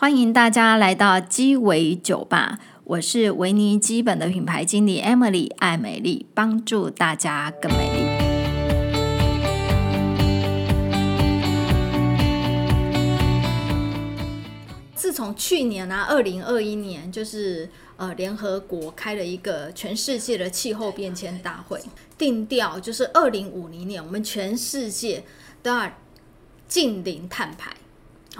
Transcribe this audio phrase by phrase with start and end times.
[0.00, 8.00] 欢迎大家来到鸡尾酒吧，我是维尼基本的品牌经理 Emily 爱美丽，帮助大家更美丽。
[14.94, 21.78] 自从去年啊，二零二一年，就是呃，联合国开了一个全世界的气候变迁大会，
[22.16, 25.22] 定调就是二零五零年，我们全世界
[25.62, 25.92] 都要
[26.66, 27.70] 净零碳排。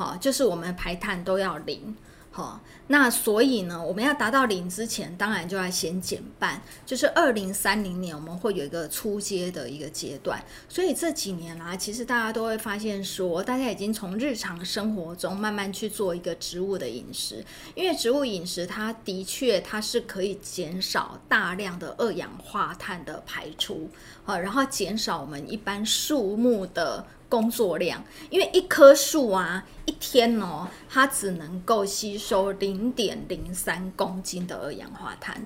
[0.00, 1.94] 好，就是我们排碳都要零，
[2.30, 10.42] 好，那所以呢，我们要达到零之前，当然就要先减半，就是二零三零年我们会有一个初阶的一个阶段。
[10.70, 17.44] 所以这几年啦，其实大家都会发现说，大家已经从日常生活中慢慢去做一个植物的饮食，
[17.74, 23.90] 因为植物饮食它的确它是可以减少大量的二氧化碳的排出，
[24.24, 27.04] 好，然后减少我们一般树木的。
[27.30, 35.40] 工作量，因为一棵树啊，一天哦，它只能够吸收零点零三公斤的二氧化碳，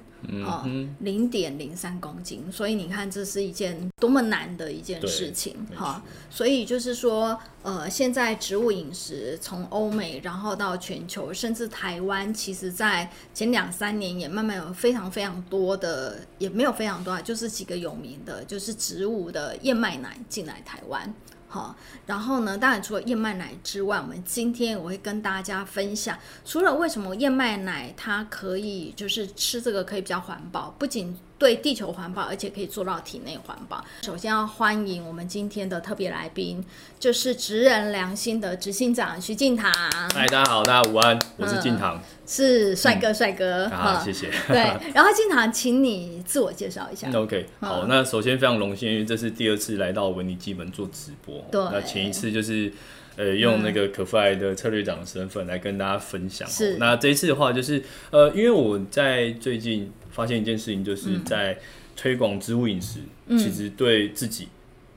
[0.44, 0.64] 哦，
[1.00, 6.02] 零点零三公斤，所以你看，这是一件多么难的一件事情哈。
[6.30, 21.14] 所以就是说，呃，现在植物饮食从欧美，然后到全球，甚至台湾，其实在前两三年也慢慢有非常非常多的，也没有非常多啊，就是几个有名的，就是植物的燕麦奶进来台湾。
[21.54, 21.72] 好，
[22.04, 33.84] 然后呢，当然除了燕麦奶之外，我们今天我会跟大家分享，除了为什么燕麦奶它可以就是吃这个可以比较环保，不仅对地球环保，而且可以做到体内环保。
[34.02, 36.64] 首先要欢迎我们今天的特别来宾，
[36.98, 39.72] 就是职人良心的执行长徐敬堂。
[40.14, 44.30] 嗨，大家好，大家午安，我是敬堂，嗯、是帅哥，帅哥，好、嗯啊，谢谢。
[44.46, 44.56] 对，
[44.94, 47.10] 然后敬堂，请你自我介绍一下。
[47.12, 51.44] OK，好，那首先非常荣幸，因为这是第二次来到文理基本做直播。
[51.50, 52.72] 对，那前一次就是
[53.16, 56.48] 呃用那个可夫莱的策略长的身份来跟大家分享。
[56.48, 59.92] 是，那这一次的话，就是呃，因为我在最近。
[60.14, 61.58] 发现一件事情，就是在
[61.96, 64.46] 推广植物饮食，嗯，其实对自己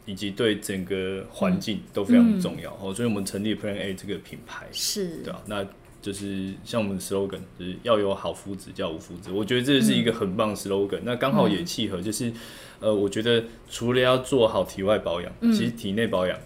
[0.05, 2.71] 以及对整个环境都非常重要。
[2.73, 5.41] 哦、嗯，所以我们成立 Plan A 这个品牌，是对啊。
[5.47, 5.65] 那
[5.99, 9.31] 就是像我们的 slogan，就是要有好肤质叫无肤质。
[9.31, 11.03] 我觉得这是一个很棒的 slogan，嗯。
[11.05, 12.31] 那刚好也契合，就是
[12.79, 16.37] 呃，我觉得除了要做好体外保养，嗯，其实体内保养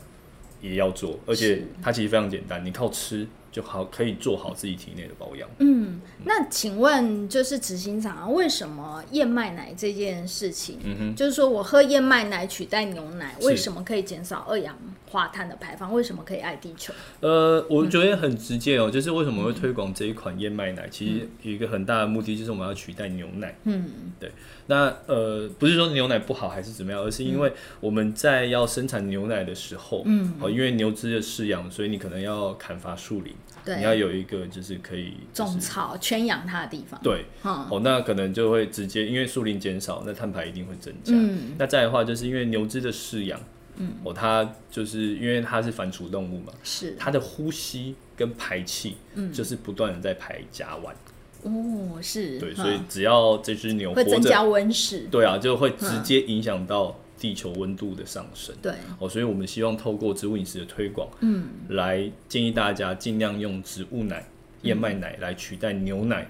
[0.62, 3.28] 也要做，而且它其实非常简单，你靠吃。
[3.52, 5.50] 就好，可以做好自己体内的保养。
[5.60, 14.78] 嗯，那请问就是执行长啊，为什么燕麦奶这件事情，嗯哼，就是说我喝燕麦奶取代牛奶，为什么可以减少二氧
[15.10, 15.94] 化碳的排放？
[15.94, 16.94] 为什么可以爱地球？
[17.20, 23.54] 呃，我觉得很直接哦，就是为什么会推广这一款燕麦奶，其实有一个很大的目的就是我们要取代牛奶。
[23.66, 23.90] 嗯，
[24.20, 24.32] 对。
[24.68, 27.52] 那呃，不是说牛奶不好还是怎么样，而是因为
[27.82, 33.34] 我们在要生产牛奶的时候，嗯，哦，因为牛只的饲养，所以你可能要砍伐树林。
[33.64, 37.00] 对，你要有一个就是可以、就是、种草圈养它的地方。
[37.04, 41.14] 对，嗯、哦，那可能就会直接因为树林减少，那碳排一定会增加。
[41.14, 43.40] 嗯，那再的话，就是因为牛只的饲养，
[43.76, 46.96] 嗯，哦，它就是因为它是反刍动物嘛，是。
[46.98, 50.92] 它的呼吸跟排气，嗯，就是不断的在排甲烷。
[51.44, 52.40] 哦，是。
[52.40, 56.96] 对，所以只要这只牛会增加温室，对啊，就会直接影响到。
[57.22, 58.74] 地球温度的上升，对。
[59.00, 64.26] 哦，所以我们希望透过植物饮食的推广，嗯，来建议大家尽量用植物奶、
[64.64, 66.28] 燕麦奶来取代牛奶，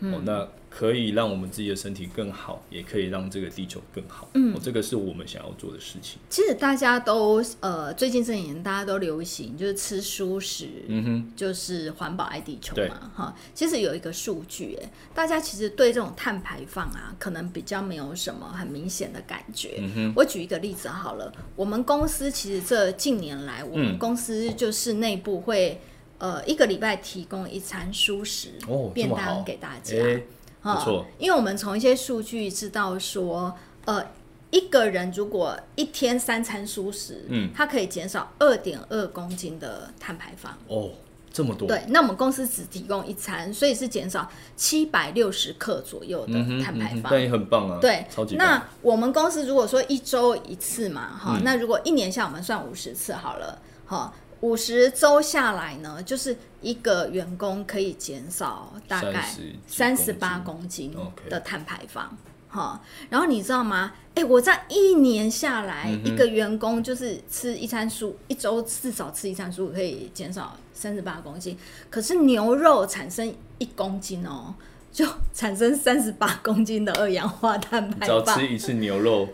[0.00, 0.48] 嗯、哦，那。
[0.76, 4.28] 可以让我们自己的身体更好，也可以让这个地球更好。
[4.34, 6.18] 嗯，哦、这个是我们想要做的事情。
[6.28, 13.36] 其实大家都呃，最近这几年大家都流行就是吃蔬食，嗯哼，就是环保爱地球嘛，哈。
[13.54, 19.76] 其实有一个数据，哎，大家其实对这种碳排放啊，可能比较没有什么很明显的感觉。
[19.78, 25.80] 嗯哼，我举一个例子好了，我们公司其实这近年来，我们公司就是内部会、
[26.18, 28.48] 嗯、呃一个礼拜提供一餐蔬食
[28.92, 29.94] 便当给大家。
[29.94, 30.26] 欸
[30.64, 33.54] 不错，因为我们从一些数据知道说，
[33.84, 34.02] 呃，
[34.50, 40.56] 一个人如果一天三餐蔬食，嗯，它可以减少二点二公斤的碳排放。
[40.68, 40.90] 哦，
[41.30, 41.68] 这么多？
[41.68, 44.26] 对，那我们公司只提供一餐，所以是减少
[44.56, 46.32] 七百六十克左右的
[46.62, 47.12] 碳排放。
[47.12, 48.46] 那、嗯、也、嗯、很棒啊，对，超级棒。
[48.46, 54.10] 那我们公司如果说一周一次嘛，哈、嗯，那如果一年下我们算五十次好了，哈。
[54.44, 59.34] 五十周下来呢，就是一个员工可以减少大概
[59.66, 60.94] 三十八公斤
[61.30, 62.14] 的碳排放，
[62.50, 62.78] 哈。
[63.08, 63.94] 然后你知道吗？
[64.14, 71.56] 哎，我在一年下来，一个员工就是吃一餐蔬，一周至少吃一餐蔬，可以减少三十八公斤。
[71.88, 74.54] 可是牛肉产生一公斤哦，
[74.92, 78.22] 就产生三十八公斤的二氧化碳排放。
[78.22, 79.26] 只要吃一次牛肉。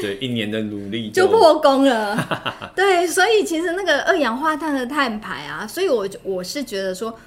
[0.00, 2.72] 对，一年的努力就，就破功了。
[2.76, 7.18] 对，所以其实那个二氧化碳的碳排啊，所以我我是觉得说，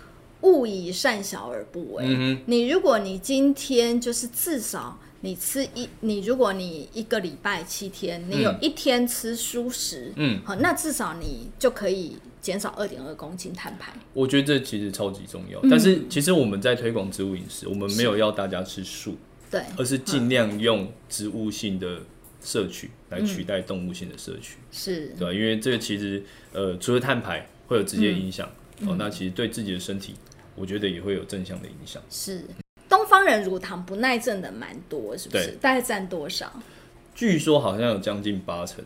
[0.41, 2.05] 勿以善小而不为。
[2.07, 13.91] 嗯、你如果你今天就是至少你吃一，你如果你一个礼拜七天，你有一天吃蔬食，嗯，好，那至少你就可以减少二点二公斤碳排。
[14.13, 15.59] 我觉得这其实超级重要。
[15.63, 19.15] 嗯、但是其实我们在推广植物饮食，我们没有要大家吃素，
[19.51, 21.99] 对，而是尽量用植物性的
[22.41, 28.49] 摄取来取代动物性的摄取，是、嗯、对，因为这个其实呃，除了碳排会有直接影响，
[28.79, 30.15] 嗯、哦，那其实对自己的身体，
[30.55, 32.01] 我觉得也会有正向的影响。
[32.09, 32.43] 是。
[32.89, 35.51] 东方人乳糖不耐症的蛮多，是不是？
[35.61, 36.51] 大概占多少？
[37.13, 38.83] 据说好像有将近八成。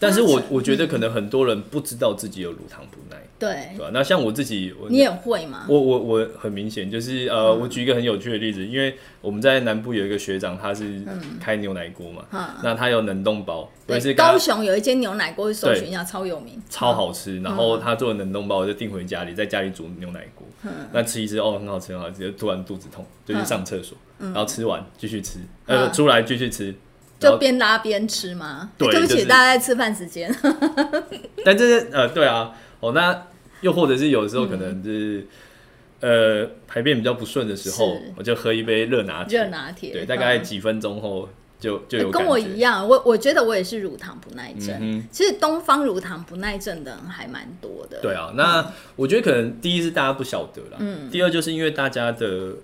[0.00, 3.90] 但是我我觉得可能很多人不知道自己有乳糖不耐，对，对吧？
[3.92, 5.66] 那像我自己，你也会吗？
[5.68, 11.02] 我我我很明显就是呃，我举一个很有趣的例子，因为我们在南部有一个学长，他是
[11.38, 12.24] 开牛奶锅嘛，
[12.64, 17.38] 那他有冷冻包，对，是高雄有一间牛奶锅，搜寻一下超有名，超好吃。
[17.42, 20.46] 然后他做的冷冻包，我就订回家里，在家里煮牛奶锅，
[20.92, 26.74] 那吃一吃哦，很好吃很好吃，突然肚子痛，就去上厕所，然后吃完继续吃，呃，出来继续吃。
[27.20, 28.70] 就边拉边吃吗？
[28.78, 30.34] 对，对不起，就是、大家在吃饭时间。
[31.44, 33.26] 但这是呃，对啊，哦，那
[33.60, 35.26] 又或者是有时候可能就是、
[36.00, 39.38] 嗯、呃排便比较不顺的时候，我就喝一杯热拿铁。
[39.38, 41.28] 热拿铁，对，大概几分钟后
[41.58, 42.10] 就、嗯、就有。
[42.10, 44.74] 跟我一样，我我觉得我也是乳糖不耐症。
[44.80, 48.00] 嗯、其实东方乳糖不耐症的人还蛮多的。
[48.00, 52.54] 对啊，那我觉得可能第一是大家不晓得啦，嗯，第二就是因为大家的。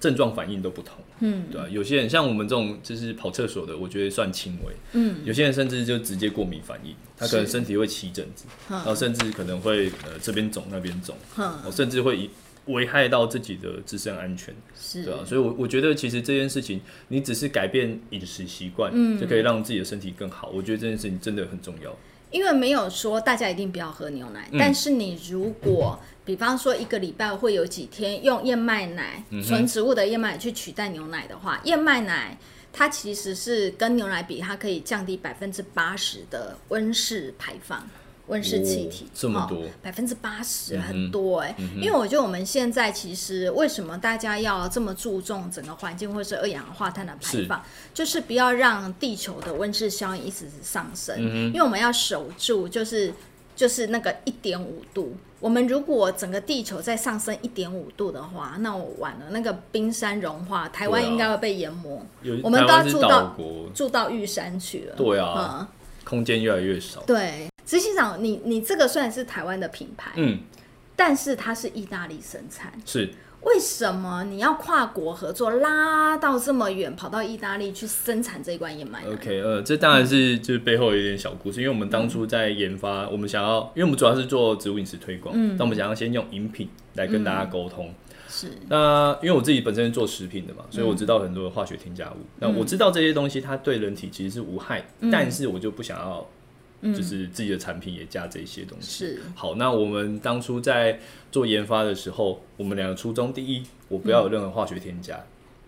[0.00, 1.66] 症状反应都不同，嗯，对吧？
[1.68, 11.16] 有些人像我们这种就是跑厕所的，我觉得算轻微，嗯，有些人甚至就直接过敏反应，他可能身体会起疹子，然后甚至可能会呃这边肿那边肿，
[11.72, 12.30] 甚至会
[12.66, 20.50] 危害到自己的自身安全，是，对啊，所以，我我觉得其实这件事情，你只是改变饮食习惯，嗯，就可以让自己的身体更好。
[20.50, 21.96] 我觉得这件事情真的很重要。
[22.30, 25.98] 因为没有说大家一定不要喝牛奶，但是你如果。
[26.24, 32.36] 比方说，一个礼拜会有几天用燕麦奶、纯植物的燕麦奶去取代牛奶的话，燕麦奶
[32.70, 37.82] 它其实是跟牛奶比，它可以降低百分之八十的温室排放。
[38.28, 41.80] 温室气体这么多，百分之八十很多哎、欸，嗯、哼。
[41.80, 47.64] 因为我觉得我们现在其实为什么大家要这么注重整个环境或是二氧化碳的排放，是。
[47.92, 53.12] 就是不要让地球的温室效应一直上升，嗯、因为我们要守住就是
[53.56, 55.16] 就是那个一点五度。
[55.40, 63.36] 我们如果整个地球再上升一点五度的话，那我完了，那个冰山融化，台湾应该会被淹没，啊、我们都要住到
[63.72, 64.96] 住到玉山去了。
[64.96, 65.66] 对啊，嗯、
[66.08, 67.02] 空间越来越少。
[67.02, 67.46] 对。
[67.66, 70.38] 执行长，你你这个虽然是台湾的品牌，嗯，
[70.96, 73.10] 但是它是意大利生产，是
[73.42, 88.50] 为什么你要跨国合作，拉到这么远，跑到意大利去生产这一罐燕麦？OK，呃，这当然是就是背后有一点小故事，嗯、因为我们当初在研发，我们想要，因为我们主要是做植物饮食推广，嗯，那我们想要先用饮品来跟大家沟通，嗯、是。
[88.68, 96.26] 那因为我自己本身是做食品的嘛，所以我知道很多的化学添加物，嗯、那我知道这些东西它对人体其实是无害，嗯、但是我就不想要。
[96.80, 99.04] 就是自己的产品也加这些东西。
[99.04, 101.00] 是好，那我们当初在
[101.32, 105.16] 做研发的时候，我们两个初衷：第一，我不要有任何化学添加；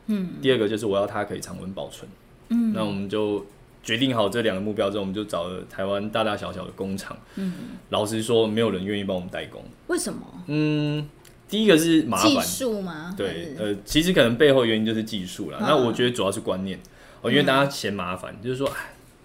[0.06, 2.09] 嗯，第二个就是我要它可以常温保存。
[2.51, 3.45] 嗯，那我们就
[3.83, 7.19] 决定好这两个目标之后，我们就找了台湾大大小小的工厂。
[7.35, 7.55] 嗯，
[7.89, 9.61] 老实说，没有人愿意帮我们代工。
[9.89, 10.21] 为什么？
[10.47, 11.09] 嗯，
[11.50, 12.31] 第一个是麻烦。
[12.31, 13.14] 技术吗？
[13.17, 15.58] 对，呃，其实可能背后原因就是技术啦。
[15.60, 16.79] 那我觉得主要是观念
[17.20, 18.75] 哦，因为大家嫌麻烦，就是说，哎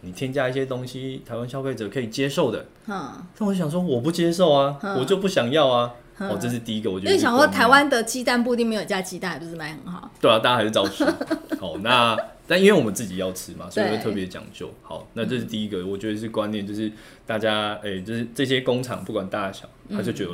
[0.02, 7.12] 你添加一些东西，台湾消费者可以接受的，嗯，但我想说我不接受啊，我就不想要啊，哦，这是第一个，我觉得。
[7.12, 10.12] 因为想说台湾的鸡蛋不一定没有加鸡蛋，还不是卖很好？
[10.22, 11.04] 对啊，大家还是照吃。
[11.60, 14.70] 哦，那但因为我们自己要吃嘛，所以会特别讲究。
[14.84, 16.92] 好，那这是第一个，我觉得是观念，就是
[17.26, 20.32] 大家哎，就是这些工厂不管大小，他就觉得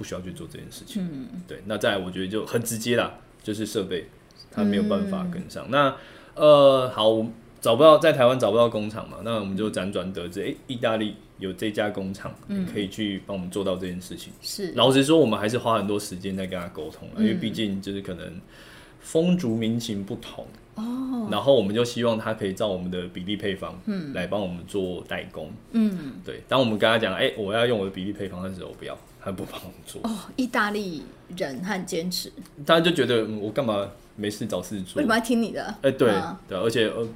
[0.00, 1.06] 不需要去做这件事情。
[1.12, 1.60] 嗯，对。
[1.66, 4.06] 那再来，我觉得就很直接啦，就是设备
[4.50, 5.70] 它没有办法跟上。
[5.70, 5.94] 那
[6.34, 7.26] 呃，好。
[7.60, 9.18] 找不到在台湾找不到工厂嘛？
[9.22, 12.34] 那我们就辗转得知，哎、欸，意大利有这家工厂，
[12.72, 14.32] 可以去帮我们做到这件事情。
[14.40, 18.32] 是，老实说，我们还是花很多时间在跟他沟通，了、因为毕竟就是可能
[19.00, 21.28] 风俗民情不同哦。
[21.30, 25.50] 然后我们就希望他可以照我们的比例配方，嗯，来帮我们做代工。
[25.72, 26.42] 嗯，对。
[26.48, 30.00] 当我们跟他讲，哎、欸，我要用我的比例配方的时候，不要，他不帮我们做。
[30.04, 31.02] 哦，意大利
[31.36, 32.32] 人很坚持，
[32.66, 34.96] 他就觉得、嗯、我干嘛没事找事做？
[34.96, 35.62] 为什么要听你的？
[35.82, 37.06] 哎、欸，对，嗯、对，而且呃。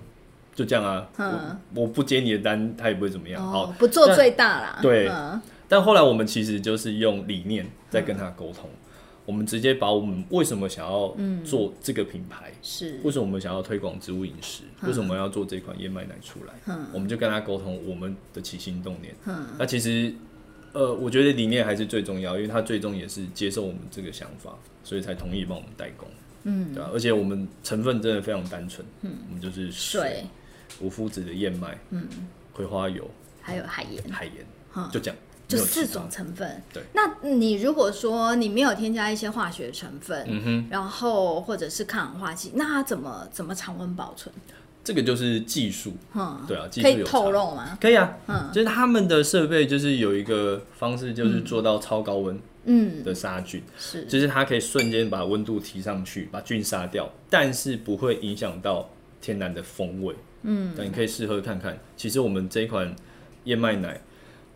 [0.57, 3.45] 就这样啊，嗯、我我不接你的单，他也不会怎么样。
[3.45, 4.79] 哦、好，不做最大啦。
[4.81, 8.84] 对，嗯、但后来我们其实就是用理念在跟他沟通，嗯、
[9.27, 19.15] 我们直接把我们为什么想要做这个品牌，是、嗯、为什么我们想要推广植物饮食，嗯、为什么要做这款燕麦奶出来，嗯、我们就跟他沟通我们的起心动念。
[19.27, 20.13] 嗯、那其实
[20.73, 26.09] 呃，我觉得理念还是最重要，因为他最终也是接受我们这个想法，所以才同意帮我们代工。
[26.43, 30.25] 嗯，对啊，而且我们成分真的非常单纯，嗯，我们就是水、
[30.69, 32.07] 水无麸质的燕麦，嗯，
[32.53, 34.35] 葵花油，还有海盐，海盐，
[34.93, 35.17] 就这样。
[35.47, 36.83] 就四种成分，对。
[36.95, 44.35] 那你如果说你没有添加一些化学成分，嗯哼，然后或者是抗氧化剂，那它怎么怎么常温保存？
[44.83, 47.79] 这个就是技术，嗯，对啊，技术可以透露吗？
[47.81, 58.89] 可以啊，嗯，就是他们的设备就是有一个方式，就是做到超高温，嗯，的杀菌，是，就是它可以瞬间把温度提上去，把菌杀掉，但是不会影响到
[59.21, 61.79] 天然的风味，嗯，那你可以试喝看看。
[61.97, 62.95] 其实我们这一款
[63.45, 64.01] 燕麦奶。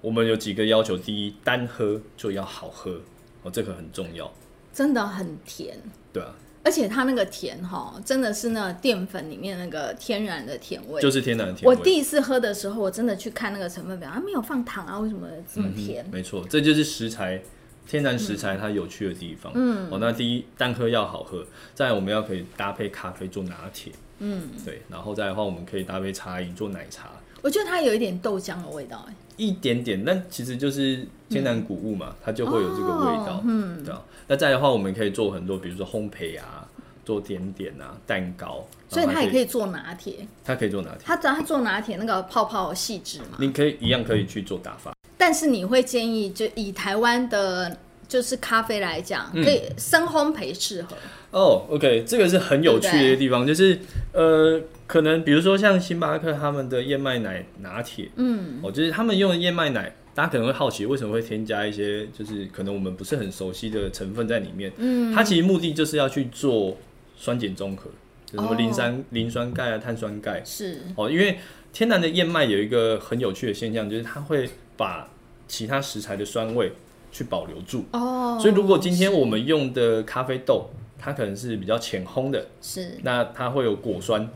[0.00, 3.00] 我们有几个要求：第一，单喝就要好喝
[3.42, 4.32] 哦，这个很重要。
[4.72, 5.76] 真的很甜，
[6.12, 11.74] 对啊，而且它那个甜哈，真的是那淀粉里面那个天然的甜味，就是天然的甜味。
[11.74, 16.04] 我第一次喝的时候，我真的去看那个成分表，它没有放糖啊，为什么这么甜？
[16.04, 17.42] 嗯、没错，这就是食材，
[17.88, 19.50] 天然食材它有趣的地方。
[19.56, 27.10] 嗯，哦，那第一，单喝要好喝，再来我们要可以搭配咖啡做拿铁，嗯，对，然后再来的话，我们可以搭配茶饮做奶茶。
[27.42, 29.14] 我觉得它有一点豆浆的味道，哎。
[29.36, 34.02] 一点点，但其实就是天然谷物嘛，嗯、它就会有这个味道，哦、嗯，对啊。
[34.26, 36.66] 那再的话，我们可以做很多，比如说烘焙啊，
[37.04, 38.66] 做甜点啊，蛋糕。
[38.88, 40.26] 所以它也可以做拿铁。
[40.44, 41.02] 它可以做拿铁。
[41.04, 43.38] 它只要它做拿铁，那个泡泡细致嘛。
[43.38, 44.92] 你可以一样可以去做打发。
[45.16, 47.76] 但是你会建议，就以台湾的，
[48.08, 50.96] 就是咖啡来讲，可以生烘焙适合。
[51.30, 53.78] 哦、嗯 oh,，OK，这个是很有趣的地方，就是
[54.12, 54.60] 呃。
[54.88, 66.78] 可能比如说像星巴克他们的燕麦奶拿铁，嗯，哦，就是他们用的燕麦奶，大家可能会好奇为什么会添加一些就是可能我们不是很熟悉的成分在里面，嗯，它其实目的就是要去做
[67.18, 67.90] 酸碱中和，
[68.24, 70.78] 就什么磷酸、磷酸钙啊、碳酸钙，是。
[70.96, 71.38] 哦，因为
[71.70, 75.06] 天然的燕麦有一个很有趣的现象，就是它会把
[75.46, 76.72] 其他食材的酸味
[77.12, 84.26] 去保留住，哦，所以如果今天我们用的咖啡豆，它可能是比较浅烘的，是，那它会有果酸。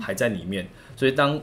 [0.00, 1.40] 还在里面，所以当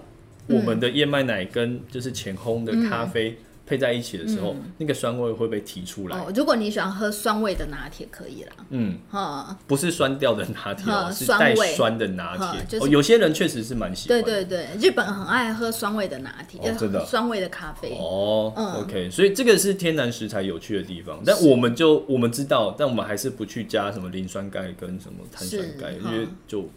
[0.47, 6.17] 我们的燕麦奶跟就是前烘的咖啡配在一起的时候，嗯、那个酸味会被提出来。
[6.17, 8.53] 哦，如果你喜欢喝酸味的拿铁，可以啦。
[8.71, 12.65] 嗯，哈，不是酸掉的拿铁，是带酸的拿铁。
[12.67, 14.23] 就是、哦，有些人确实是蛮喜欢。
[14.23, 17.95] 对对对，日本很爱喝酸味的拿铁，哦、真的酸味的咖啡。
[17.99, 21.21] 哦、嗯、，OK，所以这个是天然食材有趣的地方。
[21.23, 26.67] 但我们就我们知道，但我们还是不去加什么磷酸钙跟什么碳酸钙，因为就。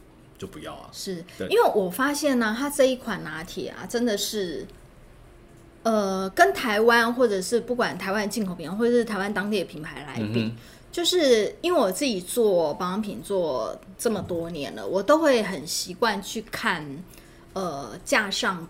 [0.42, 0.90] 就不要啊！
[0.92, 4.66] 是因为我发现呢，它这一款拿铁啊，真的是，
[5.84, 10.56] 呃，跟台湾或者是不管台湾进口品或者是台湾当地的品牌来比，嗯、
[10.90, 16.84] 就是因为我自己做保养品做这么多年了，我都会很习惯去看，
[17.52, 18.66] 呃，架上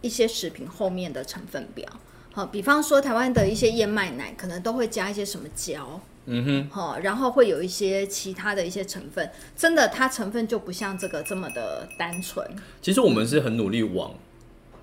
[0.00, 1.86] 一些食品后面的成分表。
[2.32, 6.00] 好，比方说台湾的一些燕麦奶，可能都会加一些什么胶。
[6.32, 12.48] 嗯哼，好，然后会有一些其他的一些成分，真的它成分就不像这个这么的单纯。
[12.80, 14.14] 其实我们是很努力往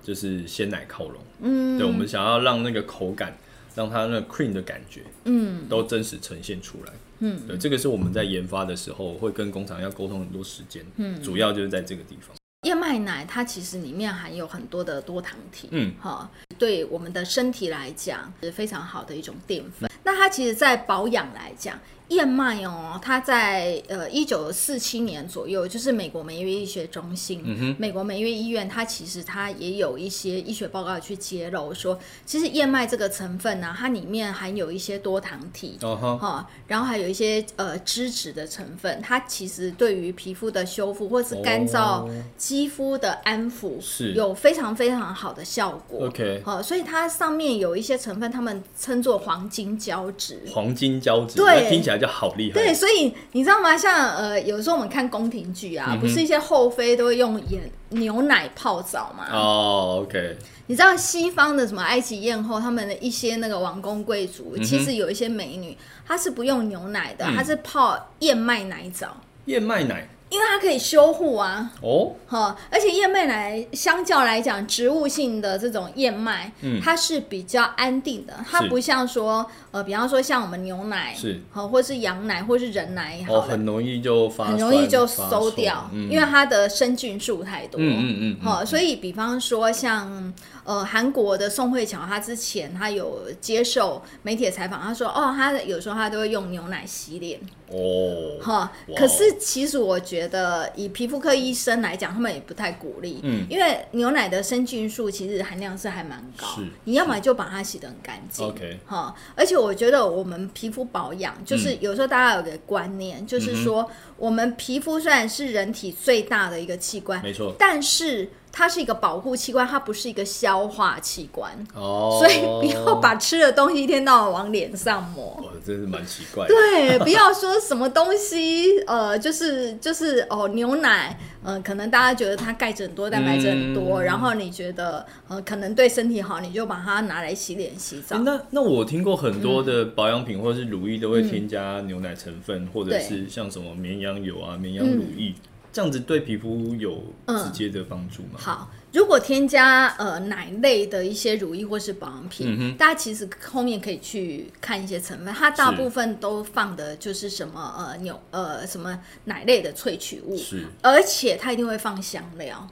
[0.02, 3.36] 就是鲜奶靠拢，嗯，对，我们想要让那个口感，
[3.74, 12.37] 让它那个 cream 的感觉，嗯，都真实呈现出来，嗯，对，这个是我们在研发的时候会跟工厂要沟通很多时间，嗯，主要就是在这个地方。
[12.62, 19.88] 燕麦奶它其实里面含有很多的多糖体，嗯，哈，对我们的身体来讲是非常好的一种淀粉。
[20.02, 46.06] 那它其实，在保养来讲，燕麦哦，它在呃一九四七年左右，就是美国梅约医学中心，美国梅约医院，它其实它也有一些医学报告去揭露说，其实燕麦这个成分呢、啊，它里面含有一些多糖体，哦哈、哦，然后还有一些呃脂质的成分，它其实对于皮肤的修复或是干燥肌肤的安抚是有非常非常好的效果。
[46.06, 51.97] OK，好、哦，所以它上面有一些成分，他们称作黄金胶质，黄金胶质，对，听起来。
[51.98, 53.76] 就好厉害，对，所以你知道吗？
[53.76, 59.26] 像呃，有时候我们看宫廷剧啊，嗯、不是一些后妃都会用盐牛奶泡澡嘛？
[59.32, 60.36] 哦，OK。
[60.66, 65.76] 你知道西方的什么埃及艳后，他们的一些那个王公贵族，嗯、其实有一些美女，
[66.06, 69.16] 她是不用牛奶的，她、嗯、是泡燕麦奶澡。
[69.46, 70.08] 燕麦奶。
[70.30, 90.32] 因为它可以修护啊，哦，哈，而且燕麦奶相较来讲，植物性的这种燕麦，嗯，它是比较安定的，它不像说，呃，比方说像我们牛奶是，好，或是羊奶或是人奶，哦，很容易就发，很容易就馊掉，因为它的生菌数太多，嗯嗯嗯，好，所以比方说像。
[90.64, 97.40] 呃，韩国的宋慧乔，她之前她有接受媒体的采访，她说，哦，她有时候她都会用牛奶洗脸。
[97.70, 118.28] 哦，哈，可是其实我觉觉得以皮肤科医生来讲，他们也不太鼓励，嗯，因为牛奶的生菌素其实含量是还蛮高，是，你要么就把它洗得很干净，OK，哈，而且我觉得我们皮肤保养，就是有时候大家有个观念，嗯、就是说我们皮肤虽然是人体最大的一个器官，没错，但是。
[118.58, 125.38] 它是一个保护器官，它不是一个消化器官哦，所以不要把吃的东西一天到晚往脸上抹。
[125.40, 126.52] 哦，真是蛮奇怪的。
[126.52, 138.18] 对，不要说什么东西，呃，就是就是哦，牛奶，呃，可能大家觉得它钙质很多，蛋白质很多，嗯、然后你觉得呃可能对身体好，你就把它拿来洗脸洗澡。
[138.18, 145.30] 那那我听过很多的保养品或者是乳液都会添加牛奶成分，嗯、或者是像什么绵羊油啊、绵羊乳液。
[145.30, 145.34] 嗯
[145.78, 148.30] 这样子对皮肤有直接的帮助吗？
[148.32, 148.38] 嗯？
[148.40, 162.66] 好，如果添加呃奶类的一些乳液或是保养品，嗯、大家其实后面可以去看一些成分，它大部分都放的就是什么呃牛呃什么奶类的萃取物，是，而且它一定会放香料，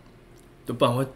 [0.67, 1.07] 都不然会。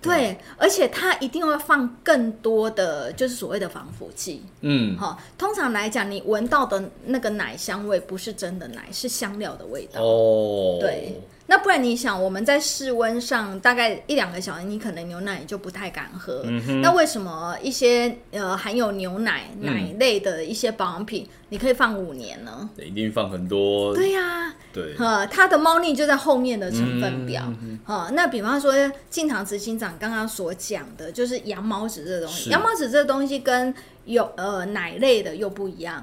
[0.00, 4.42] 对，而且它一定会放更多的，就是所谓的防腐剂。
[4.60, 10.02] 嗯，好，通常来讲，你闻到的那个奶香味不是真的奶，是香料的味道。
[10.02, 11.20] 哦，对。
[11.48, 16.42] 那不然你想，我们在室温上大概一两个小时，你可能牛奶就不太敢喝。
[16.44, 22.68] 嗯、那为什么一些呃含有牛奶奶类的一些保养品，嗯、你可以放五年呢？
[22.78, 23.94] 一定放很多。
[23.94, 27.44] 对呀、啊，对，呃，它的猫腻就在后面的成分表。
[28.12, 28.74] 那比方说
[29.08, 33.72] 进堂执行长刚刚所讲的，就是羊毛脂这个东西，羊毛脂这个东西跟
[34.06, 36.02] 有呃奶类的又不一样，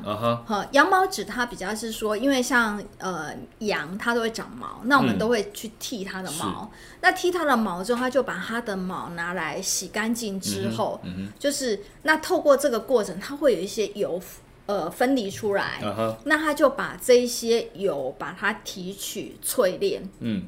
[0.72, 14.22] 羊毛脂它比较是说，因为像呃羊它都会长毛，那我们都会去剃它的毛，嗯、那剃它的毛之后，它就把它的毛拿来洗干净之后，嗯嗯、就是那透过这个过程，它会有一些油
[14.66, 15.82] 呃分离出来，
[16.26, 20.44] 那它就把这一些油把它提取淬炼，嗯，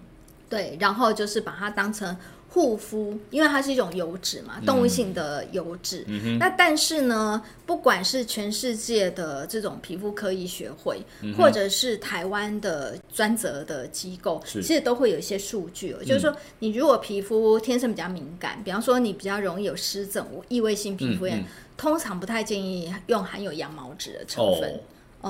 [0.50, 2.17] 对，然后就是把它当成。
[2.55, 6.05] 护肤，因为它是一种油脂嘛，动物性的油脂。
[6.39, 21.27] 那但是呢，不管是全世界的这种皮肤科医学会，嗯、或者是台湾的专责的机构，其实都会有一些数据、就是说，你如果皮肤天生比较敏感，比方说你比较容易有湿疹、异位性皮肤
[21.75, 24.70] 通常不太建议用含有羊毛脂的成分。
[24.70, 24.79] 哦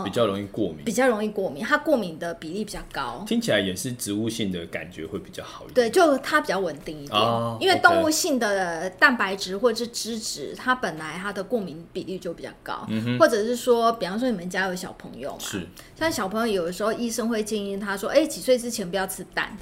[0.03, 3.23] 比较容易过敏，比较容易过敏，它过敏的比例比较高。
[3.27, 5.73] 听起来也是植物性的感觉会比较好一点。
[5.73, 7.19] 对，就它比较稳定一点。
[7.19, 12.85] 哦、因为动物性的蛋白质或者是脂质，它本来它的过敏比例就比较高。
[12.89, 19.55] 嗯、哼或者是说，比方说你们家有小朋友嘛，是像小朋友有的时候医生会建议他说：“哎、欸，几岁之前不要吃蛋。”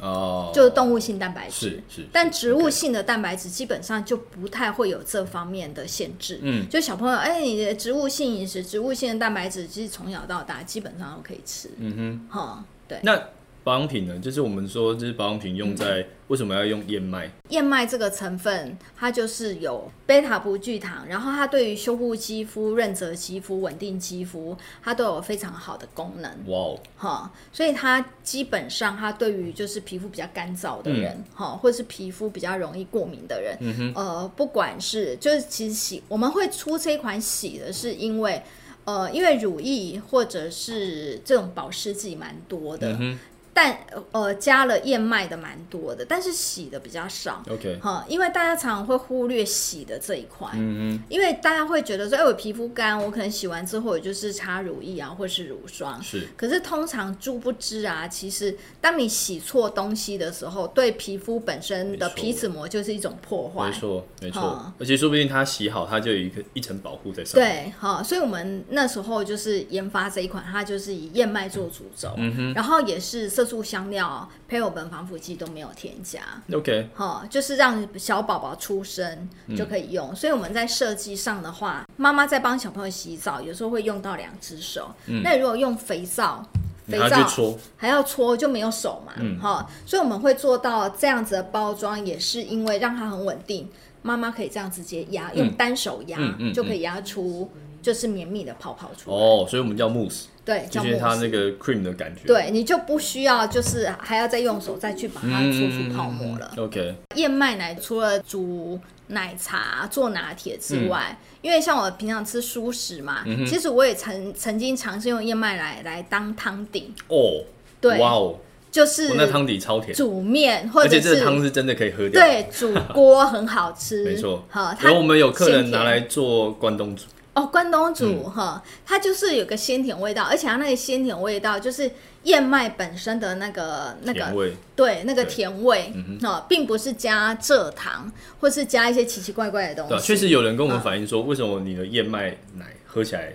[0.00, 6.38] 哦，就是动物性蛋白质，是是，但植物性的蛋白质基本上就不太会有这方面的限制。
[6.42, 11.70] 嗯，就小朋友，哎、欸，你的植物性饮食，植物性的蛋白质，其实从小到大基本上都可以吃。
[11.78, 12.98] 嗯哼，哈，对。
[13.02, 13.20] 那
[13.62, 14.18] 保养品呢？
[14.18, 17.30] 就是我们说，就是保养品用在、嗯、为什么要用燕麦？
[17.50, 26.30] 燕麦这个成分，它就是有贝塔葡聚糖，然后它对于修护肌肤、润泽肌肤、稳定肌肤，它都有非常好的功能。
[26.46, 38.42] 哇哦，哈，所以它基本上，它对于就是皮肤比较干燥的人，哈、嗯，或者是皮肤比较容易过敏的人，嗯、哼呃，不管是就是其实洗，我们会出这一款洗的是因为，
[38.84, 42.96] 呃，因为乳液或者是这种保湿剂蛮多的。
[42.98, 43.18] 嗯
[43.60, 43.78] 但
[44.12, 47.42] 呃加了燕麦的蛮多的，但是洗的比较少。
[47.50, 50.48] OK，哈，因为大家常常会忽略洗的这一块。
[50.54, 51.02] 嗯嗯。
[51.10, 56.02] 因为大家会觉得说，哎，我皮肤干，我可能洗完之后我就是擦乳液啊，或是乳霜。
[56.02, 56.26] 是。
[56.38, 63.68] 可是通常殊不知啊，其实当你洗错东西的时候，对皮肤本身的皮脂膜就是一种破坏。
[63.68, 64.72] 没错，没错。
[64.78, 67.64] 而且说不定它洗好，它就有一个一层保护在上面。
[67.66, 73.28] 对，好，所以我们那时候就是研发这一款，它就是以燕麦做主轴，嗯哼，然后也是。
[73.28, 76.20] 色素香料、配偶苯防腐剂都没有添加
[76.52, 80.10] ，OK，好，就是让小宝宝出生就可以用。
[80.12, 84.90] 嗯、所以我们在设计上的话，妈妈在帮小朋友洗澡，有时候会用到两只手。
[85.06, 86.46] 嗯、那如果用肥皂，
[86.86, 93.68] 肥皂还要搓，就没有手嘛，好、嗯，所以我们会做到这样子的包装，也是因为让它很稳定，
[94.02, 96.18] 妈妈可以这样直接压，用单手压、
[96.54, 97.50] 就可以压出。
[97.82, 99.16] 就是绵密的泡泡出来。
[99.16, 102.26] 哦，所以我们叫慕斯，对，就是它那个 cream 的感觉。
[102.26, 106.50] 对，你就不需要，就是还要再用手再去把它搓出泡沫了。
[106.56, 106.94] 嗯、OK。
[107.16, 116.94] 燕麦奶除了煮奶茶、做拿铁之外，嗯、因为像我平常吃蔬食嘛，嗯、其实我也曾曾经尝试用燕麦奶来当汤底。
[117.08, 117.44] 哦，
[117.80, 118.36] 对，哇哦，
[118.72, 124.44] 就是那汤底超甜，煮面或者是而且这汤是真的可以喝掉，对，煮锅很好吃，没错。
[124.48, 127.04] 好，然后我们有客人拿来做关东煮。
[127.32, 131.90] 哦，关东煮哈、嗯，它就是有个鲜甜味道，而且它那个鲜甜味道就是
[132.24, 139.90] 燕麦本身的那个那个味，对，那个甜味哈、嗯，并不是加蔗糖或是加一些奇奇怪怪的东西。
[139.94, 143.32] 对，确实有人跟我们反映说，为什么你的燕麦奶喝起来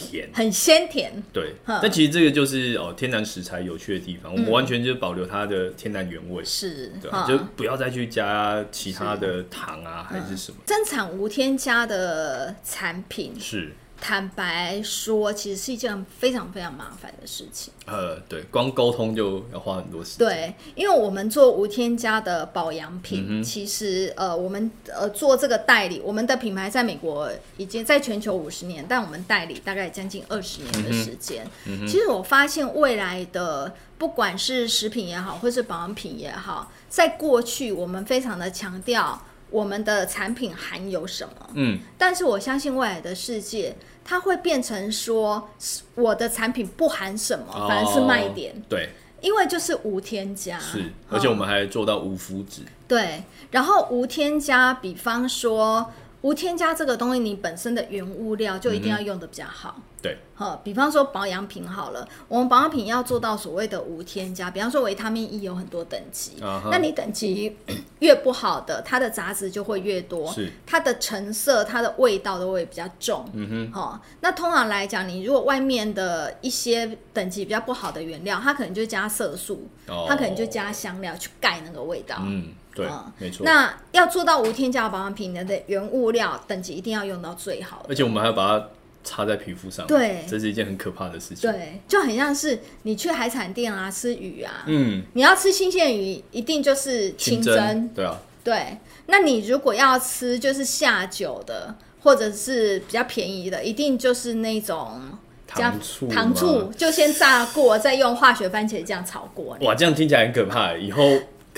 [0.00, 1.12] 甜，很鲜甜？
[1.32, 10.58] 对，但其实这个就是哦，天然食材有趣的地方，嗯、我们完全就保留它的天然原味，是，对，就不要再去加其他的糖啊，还是什么。
[10.66, 13.34] 生产无添加的产品。
[13.38, 13.72] 是。
[14.00, 17.72] 坦白说，其实是一件非常非常麻烦的事情。
[17.86, 20.26] 呃，对，光沟通就要花很多时间。
[20.26, 31.46] 对，因为我们做无添加的保养品，嗯、其实呃，我们呃做这个代理，我们的品牌在美国已经在全球五十年，但我们代理大概将近二十年的时间。
[31.66, 41.50] 嗯、其实我发现未来的不管是食品也好，或是保养品也好，在过去我们非常的强调我们的产品含有什么。
[41.54, 43.76] 嗯，但是我相信未来的世界。
[44.02, 45.50] 它会变成说，
[45.94, 48.60] 我的产品不含什么，哦、反而是卖点。
[48.68, 48.88] 对，
[49.20, 50.58] 因为就是无添加。
[50.58, 52.62] 是，而且我们还做到无麸质。
[52.88, 59.74] 对，然后无添加，比方说无添加这个东西，你本身的原物料就一定要用的比较好。
[59.76, 66.70] 嗯对，好，比方说保养品好了，我们保养品要做到所谓的无添加，比方说维他命 E 有很多等级，uh-huh.
[66.70, 67.54] 那你等级
[67.98, 73.28] 越不好的，它的杂质就会越多，是它的成色、它的味道都会比较重。
[73.34, 80.08] 嗯哼，好，那通常来讲，你如果外面的一些等级比较不好的原料，它可能就加色素，oh.
[80.08, 82.16] 它可能就加香料去盖那个味道。
[82.22, 82.54] 嗯，
[82.86, 83.44] 对，没错。
[83.44, 88.66] 那要做到无添加保养品，你的原物料等级一定要用到最好的，而且我们还要把它。
[89.02, 91.50] 擦在皮肤上，对，这是一件很可怕的事情。
[91.50, 98.76] 对，就很像是你去海产店啊，吃鱼啊，嗯，你要吃新鲜鱼，一定就是清蒸，清蒸，对啊，对。
[99.06, 105.00] 那你如果要吃就是下酒的，或者是比较便宜的，一定就是那种
[105.46, 109.56] 糖醋，糖醋就先炸过，再用化学番茄酱炒过。
[109.62, 111.02] 哇，这样听起来很可怕，以后。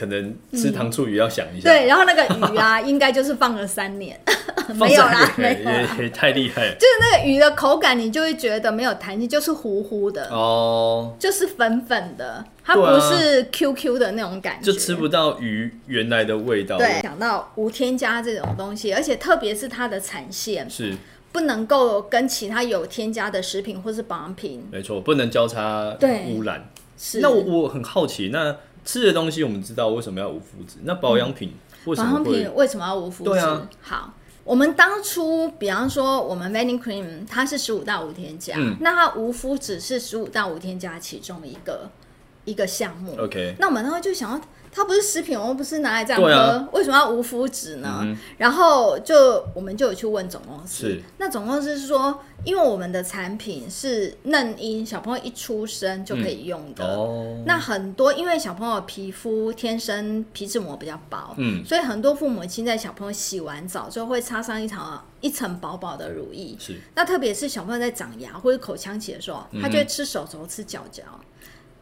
[0.02, 4.20] 可能吃糖醋鱼要想一下，嗯，对，然后那个鱼啊， 应该就是放了三年，
[4.74, 5.62] 没有啦，没
[6.02, 6.74] 有太厉害了。
[6.74, 16.78] 就是那个鱼的口感，你就会觉得没有弹性，就是糊糊的哦，就是粉粉的，它不是 QQ 的那种感觉，就吃不到鱼原来的味道。
[16.78, 20.96] 对，讲到无添加这种东西，而且特别是它的产线是
[21.30, 26.68] 不能够跟其他有添加的食品或是保养品，没错，不能交叉污染。
[26.98, 28.56] 是，那我我很好奇那。
[28.84, 33.40] 吃的东西我们知道为什么要无麸质，那保养品为什么、嗯、保养品为什么要无麸质？
[33.40, 34.14] 啊、好，
[34.44, 41.90] 我们当初比方说我们 Vanicream 它是十五到无添加，嗯、那它无麸质是十五到无添加其中一个
[42.44, 43.16] 一个项目。
[43.18, 44.40] OK，那我们当时就想要。
[44.74, 48.00] 它不是食品，我们不是拿来这样喝，啊、为什么要无麸质呢？
[48.02, 56.84] 嗯、然后就我们就有去问总公司，那总公司是说，因为我们的产品是嫩婴，小朋友一出生就可以用的。
[56.86, 66.56] 嗯哦、那很多因为小朋友皮肤天生皮脂膜比较薄，嗯，所以很多父母亲在小朋友洗完澡之后会擦上一层一层薄薄的乳液。
[66.58, 71.02] 是，那特别是小朋友在长牙或者口腔期的时候，他就会吃手肘、吃脚脚。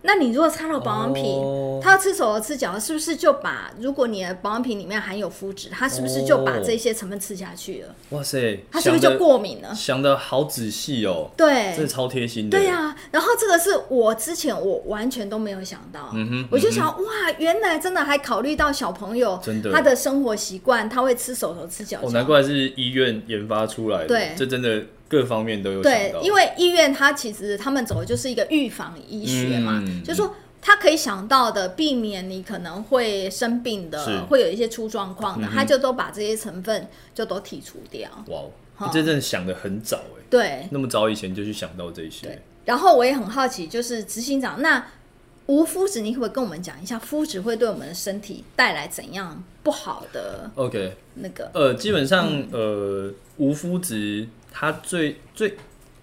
[0.03, 7.95] 那你如果擦到保养品，哦、他要吃手和吃脚，是不是就把如果你的保养品里面含有麸质，他是不是就把这些成分吃下去了？
[8.11, 9.75] 哇塞，他是不是就过敏了？
[9.75, 12.59] 想的好仔细哦，对，这超贴心的。
[12.59, 24.83] 对呀、啊，然后这个是我之前我完全都没有想到，嗯哼，我就想、嗯、哇，原来真的还考虑到小朋友真的他的生活习惯，他会吃手头吃脚脚，哦，难怪是医院研发出来的，对，这真的。
[25.11, 38.09] 各方面都有对，因为医院它其实他们走的就是一个预防医学嘛，嗯、就是说他可以想到的避免你可能会生病的，会有一些出状况的，他、嗯、就都把这些成分就都剔除掉。
[38.29, 42.29] 哇，你真正想的很早哎，对，那么早以前就去想到这些。
[42.29, 44.87] 对，然后我也很好奇，就是执行长，那
[45.47, 54.29] 无麸质，你可不可以跟我们讲一下，麸质会对我们的身体带来怎样不好的？OK，那个呃，基本上、嗯、呃，无麸质。
[54.51, 55.57] 它最最，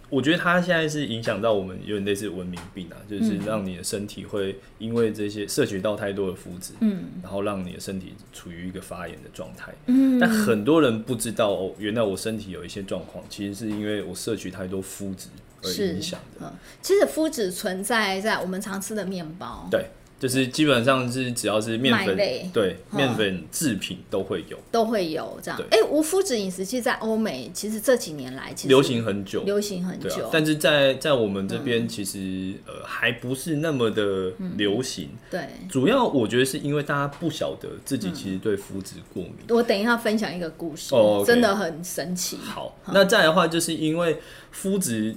[0.10, 15.28] 我觉得它现在是影响到我们有点类似文明病啊，就是让你的身体会因为这些摄取到太多的麸质，嗯，然后让你的身体处于一个发炎的状态，嗯，但很多人不知道哦，原来我身体有一些状况，其实是因为我摄取太多麸质
[15.64, 16.48] 而影响的。
[16.48, 19.86] 嗯，其实麸质存在在我们常吃的面包，对。
[20.20, 25.62] 就是基本上是只要是面粉类对面粉制品都会有，都会有这样。
[25.70, 30.10] 哎、欸，无麸质饮食其实，在欧美其实这几年来其实流行很久，流行很久。
[30.26, 35.10] 啊、但是在在我们这边其实、嗯、呃还不是那么的流行。
[35.14, 39.56] 嗯、对，主要我觉得是因为大家不晓得自己其实对麸质过敏、嗯。
[39.56, 42.38] 我等一下分享一个故事，真的很神奇。
[42.38, 44.18] 好，那再来的话，就是因为
[44.52, 45.16] 麸质。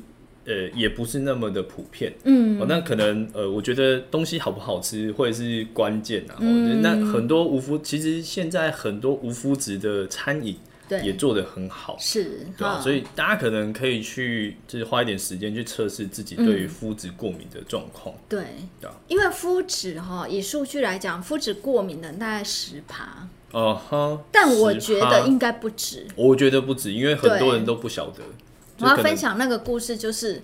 [0.50, 6.34] 呃，也不是那么的普遍，嗯，哦，那可能呃，我觉得东西好不好吃会是关键啊。
[6.40, 10.56] 嗯，那很多无麸，其实现在很多无麸质的餐饮，
[10.88, 12.24] 对，也做得很好，是，
[12.58, 12.80] 对吧？
[12.80, 18.12] 所以大家可能可以去，就是花一点时间去测试自己对于麸质过敏的状况。
[18.28, 18.42] 对，
[19.06, 28.24] 因为麸质哈，以数据来讲，麸质过敏的大概十趴，哦哈，但我觉得应该不止，我觉得不止，因为很多人都不晓得。
[28.80, 30.42] 我要分享那个故事，就是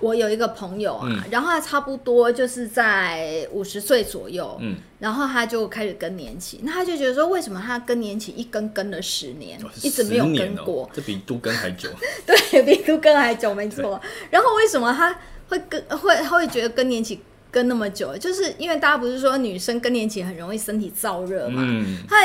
[0.00, 11.88] 我有一个朋友啊，嗯、然后他差不多就是在五十岁左右，嗯，然后他就开始更年期，那他就觉得说，为什么他更年期一更更了十年，哦、一直没有更过，哦、这比都更还久，
[12.24, 14.00] 对，比都更还久，没错。
[14.30, 17.20] 然后为什么他会更会他会觉得更年期
[17.50, 18.16] 更那么久？
[18.18, 22.16] 就是因为大家不是说女生更年期很容易身体燥热嘛，嗯，他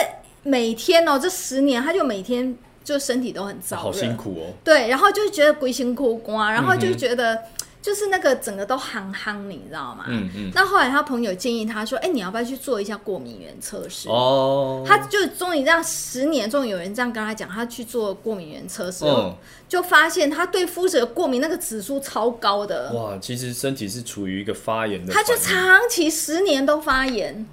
[0.44, 2.56] 每天哦，这十年他就每天。
[2.84, 4.54] 就身体都很燥热，好辛苦哦。
[4.64, 7.40] 对，然后就觉得鬼辛苦瓜，然后就觉得
[7.84, 10.06] 就是那个整个都憨憨，你知道吗？
[10.08, 10.52] 嗯嗯。
[10.56, 14.84] 那后来他朋友建议他说：“哎，你要不要去做一下过敏原测试？”哦。
[14.88, 19.36] 他就终于这样十年，终于有人这样跟他讲，他去做过敏原测试，哦，
[19.68, 22.94] 就发现他对肤质的过敏那个指数超高的。
[22.94, 27.46] 哇，其实身体是处于一个发炎的，他就长期十年都发炎。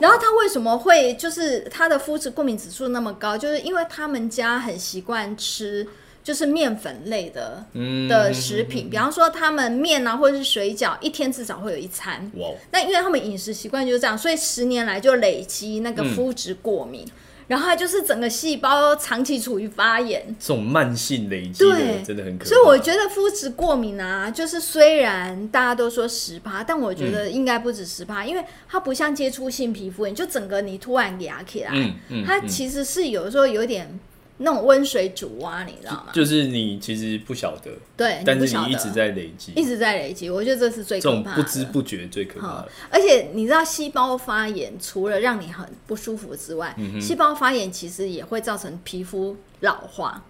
[0.00, 3.38] 然后他为什么会就是他的肤质过敏指数那么高？
[3.38, 5.86] 就是因为他们家很习惯吃
[6.26, 7.64] 就是面粉类的
[8.08, 12.28] 的食品，比方说他们面啊或者是水饺，一天至少会有一餐。
[12.34, 12.48] 哇！
[12.72, 17.06] 那因为他们饮食习惯就是这样，所以十年来就累积那个肤质过敏。
[17.46, 22.50] 然后它就是整个细胞长期处于发炎，这种慢性累积的对真的很可怕。
[22.50, 33.96] 所以我觉得肤质过敏啊，就是虽然大家都说十趴，但我觉得应该不止十趴，嗯、因为它不像接触性皮肤炎，就整个你突然压起来，嗯嗯、它其实是有时候有点。
[34.38, 36.12] 那种温水煮蛙，你知道吗？
[36.12, 40.28] 就是你其实不晓得，对，但是你一直在累积，一直在累积。
[40.28, 42.68] 我觉得这是最可怕的，这种不知不觉最可怕的。
[42.90, 50.22] 而且你知道，细胞发炎除了让你很不舒服之外，嗯、细胞发炎其实也会造成皮肤老化。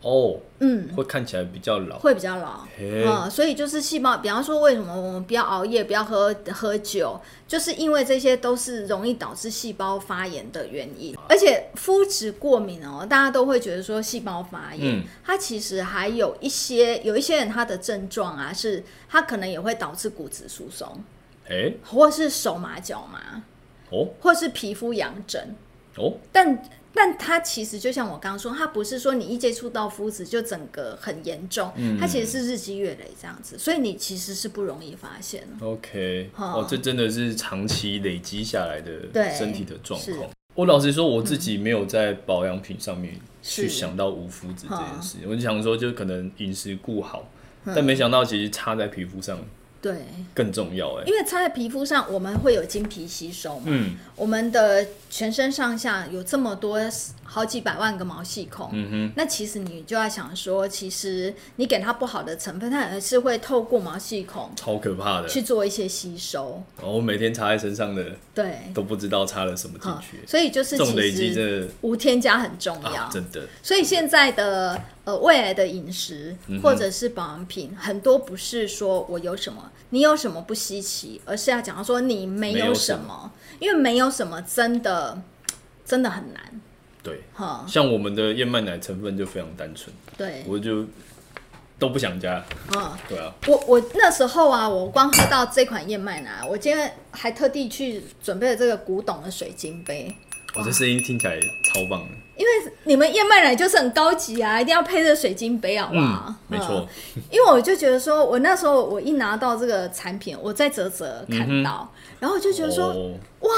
[0.00, 11.16] 哦，嗯，会看起来比较老，会比较老，嗯，所以就是细胞，比方说，为什么我们不要熬夜，不要喝喝酒，就是因为这些都是容易导致细胞发炎的原因。
[11.28, 21.02] 而且肤质过敏哦，大家都会觉得说细胞发炎，嗯，它其实还有一些有一些人他的症状啊，是他可能也会导致骨质疏松，
[21.48, 23.42] 哎，或是手麻脚麻，
[23.90, 25.56] 哦，或是皮肤痒疹，
[25.96, 26.62] 哦，但。
[26.94, 35.46] 但它其实就像我刚刚说，它不是说你一接触到肤质就整个很严重，它其实是日积月累这样子，所以你其实是不容易发现。
[35.60, 40.30] OK，哦，这真的是长期累积下来的身体的状况。
[40.54, 47.30] 我老实说，我自己没有在保养品上面去想到无麸质这件事，我就想说，就可能饮食顾好，
[47.64, 49.38] 但没想到其实擦在皮肤上。
[49.80, 53.66] 对，更重要哎，因为擦在皮肤上，我们会有经皮吸收嘛。
[53.66, 56.80] 嗯，我们的全身上下有这么多
[57.22, 66.60] 好几百万个毛细孔，嗯哼，那其实你就要想说，其实你给它不好的成分，它还是会透过毛细孔，超可怕的，去做一些吸收。
[66.76, 70.26] 然后我每天擦在身上的，对，都不知道擦了什么进去。
[70.26, 73.46] 所以就是累积的无添加很重要，真的。
[73.62, 74.80] 所以现在的。
[75.08, 83.32] 呃，未来的饮食或者是保养品，嗯、很多不是说我有什么，你有什么不稀奇，而是要讲到说你没有什么，什么。
[83.58, 85.18] 因为没有什么真的
[85.82, 86.60] 真的很难。
[87.02, 90.84] 对，哈，像我们的燕麦奶成分就非常单纯，对，我就
[91.78, 92.44] 都不想加。
[92.76, 100.14] 嗯，对啊，我我那时候啊，我光喝到这款燕麦奶，我今天还特地去准备了这个古董的水晶杯。
[100.54, 106.26] 我这声音听起来超棒的，因为你们燕麦奶就是很高级啊，一定要配着水晶杯，好不好？
[106.28, 106.88] 嗯，没错。
[107.30, 112.94] 因为我就觉得说，我那时候我一拿到这个产品，我在泽泽看到，然后我就觉得说，
[113.40, 113.50] 哇，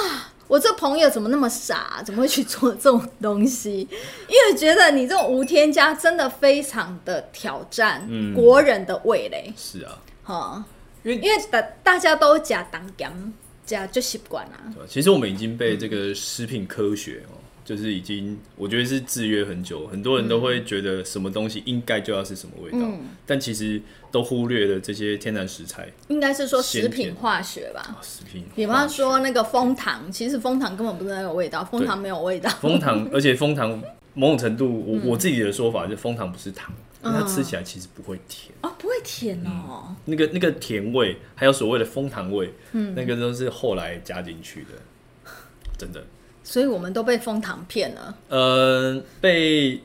[0.48, 3.86] 我这朋友怎么那么傻，怎么会去做这种东西？
[4.26, 9.52] 因为觉得你这种无添加真的非常的挑战国人的味蕾。
[9.56, 10.64] 是啊，哈，
[11.02, 13.32] 因为因为大大家都加当干。
[13.66, 14.52] 假就习惯了。
[14.88, 17.38] 其实我们已经被这个食品科学哦，
[17.70, 23.80] 就是已经我觉得是制约很久，很多人都会觉得什么东西应该就要是什么味道，嗯、但其实
[24.10, 25.88] 都忽略了这些天然食材。
[26.08, 27.80] 应该是说食品化学吧？
[27.90, 32.50] 哦、食品，比方说那个蜂糖，其实蜂糖根本不是那个味道，蜂糖没有味道。
[32.60, 33.80] 蜂糖，而且蜂糖
[34.14, 36.74] 某种程度，我、嗯、我自己的说法就是蜂糖不是糖。
[37.02, 39.84] 它吃起来其实不会甜哦，不会甜哦。
[39.88, 45.30] 嗯、那个那个甜味，还有所谓的蜂糖味，嗯，那个都是后来加进去的，
[45.78, 46.04] 真的。
[46.50, 48.12] 所以我们都被蜂糖骗了。
[48.28, 49.80] 呃，被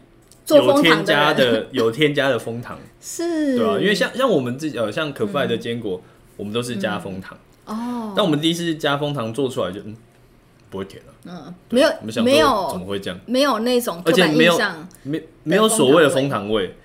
[0.47, 8.13] 有添加的 有添加的蜂糖是，对啊，因为像像我们自己呃，像可夫的坚果，嗯、我们都是加蜂糖、嗯、哦。
[8.17, 9.95] 但我们第一次加蜂糖做出来就嗯。
[10.67, 11.89] 不会甜了，嗯，没有，
[12.23, 13.17] 没有，怎么会这样？
[13.27, 14.59] 没有那种，而且没有，
[15.03, 16.75] 没没有所谓的蜂糖味，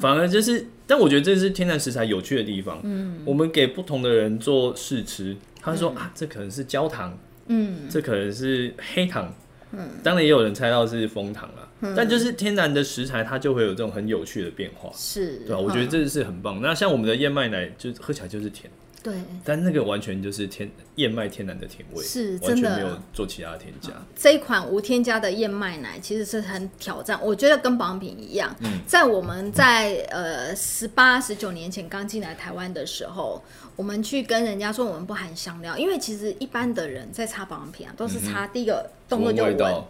[0.00, 2.80] 反而就是，但我觉得这是天然食材有趣的地方。
[2.82, 7.16] 嗯，我们给不同的人做试吃，他说啊，这可能是焦糖，
[7.48, 9.32] 嗯，这可能是黑糖，
[9.72, 15.58] 嗯，当然也有人猜到是枫糖了，但就是天然的食材，它就会有这种很有趣的变化，是，对吧？
[15.58, 16.60] 我觉得这是很棒。
[16.60, 18.70] 那像我们的燕麦奶，就喝起来就是甜。
[19.06, 19.14] 对，
[19.44, 23.92] 但那个完全就是天燕麦天然的甜味，是完全没有做其他的添加。
[24.16, 28.52] 这一款无添加的燕麦奶其实是很挑战，我觉得跟保养品一样。
[28.58, 33.40] 嗯，在我们在呃十八十九年前刚进来台湾的时候，
[33.76, 39.84] 我们去跟人家说我们不含香料，因为其实一般的人在擦保养品啊，都是擦第一个动作就闻，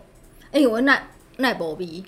[0.53, 1.03] 哎，闻那
[1.39, 2.05] 那波比。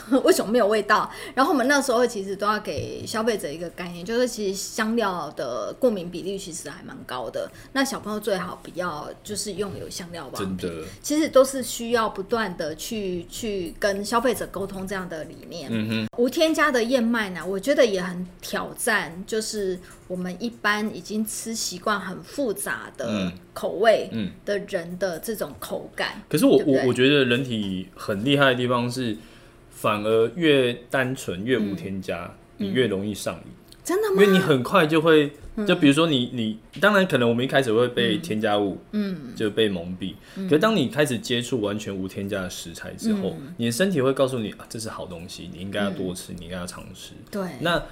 [0.24, 1.10] 为什么没有味道？
[1.34, 7.50] 然后我们那时候其实都要给消费者一个概念，就是其实香料的过敏比例其实还蛮高的。
[7.72, 10.38] 那小朋友最好不要就是用有香料吧。
[10.38, 15.68] 真的，其实都是需要不断的去去跟消费者沟通这样的理念。
[15.70, 19.78] 嗯哼，无添加的燕麦奶，我觉得也很挑战，就是
[20.08, 24.10] 我们一般已经吃习惯很复杂的口味
[24.44, 26.12] 的人的这种口感。
[26.16, 29.16] 嗯、可是我我我觉得人体很厉害的地方是。
[29.82, 33.52] 反而越单纯越无添加，嗯、你越容易上瘾。
[33.82, 34.22] 真的吗？
[34.22, 35.32] 因为你很快就会，
[35.66, 40.14] 就比如说你你，当然可能我们一开始会被添加物，嗯，就被蒙蔽。
[40.36, 47.14] 嗯、可是当你开始接触完全无添加的食材之后，嗯、你的身体会告诉你啊，这是好东西，你应该要多吃，嗯、你应该要常吃。
[47.28, 47.42] 对。
[47.58, 47.82] 那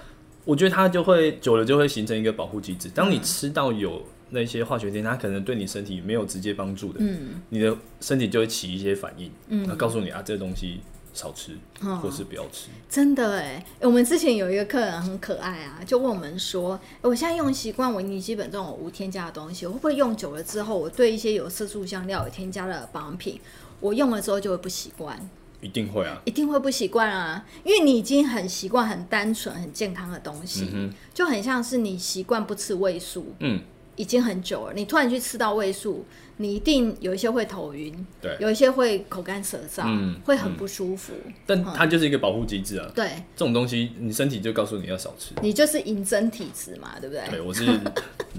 [0.44, 2.88] 我觉得它就会久了就会形成一个保护机制。
[2.90, 10.78] 当你吃到有那些化学添加，它可能对你身体没有直接帮助的，嗯，你的身体就会起一些反应，嗯，它告诉你啊，这个东西。
[11.12, 11.56] 少吃，
[12.02, 12.68] 或是不要吃。
[12.68, 23.40] 哦、真的哎，我们之前有一个客人很可爱啊，就问我们说：“我现在用习惯维尼基本这种无添加的东西，我会不会用久了之后，我对一些有色素香料、有添加的保养品，
[23.80, 25.28] 我用了之后就会不习惯？”
[25.60, 33.60] 一定会啊，一定会不习惯啊，因为你已经很习惯很单纯、很健康的东西，嗯、就很像是你习惯不吃味素，嗯，
[33.96, 36.06] 已经很久了，你突然去吃到味素。
[36.40, 41.12] 你一定有一些会头晕，对，有一些会口干舌燥，嗯，会很不舒服。
[41.44, 42.90] 但它就是一个保护机制啊。
[42.94, 45.34] 对，这种东西你身体就告诉你要少吃。
[45.42, 47.22] 你就是饮真体质嘛，对不对？
[47.28, 47.66] 对，我是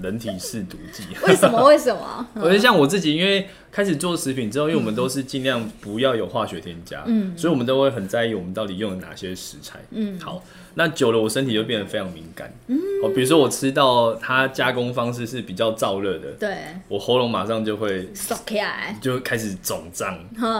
[0.02, 1.04] 人体试毒剂。
[1.24, 1.64] 为什么？
[1.64, 2.28] 为什么？
[2.34, 9.78] 我觉得像我自己，因为开始做食品之后，因为我们都是尽量不要有化学添加，嗯，所以我们都会很在意我们到底用了哪些食材。
[9.92, 10.42] 嗯，好。
[10.74, 12.50] 那久了，我身体就变得非常敏感。
[12.66, 16.56] 嗯，哦，比如说我吃到它加工方式是比较燥热的，对，
[16.88, 20.18] 我喉咙马上就会缩起来，就开始肿胀，